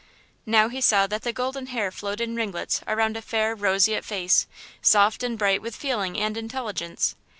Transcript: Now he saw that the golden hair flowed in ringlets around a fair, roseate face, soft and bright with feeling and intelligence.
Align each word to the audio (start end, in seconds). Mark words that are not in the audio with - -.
Now 0.47 0.67
he 0.69 0.81
saw 0.81 1.05
that 1.05 1.21
the 1.21 1.31
golden 1.31 1.67
hair 1.67 1.91
flowed 1.91 2.21
in 2.21 2.35
ringlets 2.35 2.81
around 2.87 3.15
a 3.15 3.21
fair, 3.21 3.53
roseate 3.53 4.03
face, 4.03 4.47
soft 4.81 5.21
and 5.21 5.37
bright 5.37 5.61
with 5.61 5.75
feeling 5.75 6.19
and 6.19 6.35
intelligence. 6.35 7.15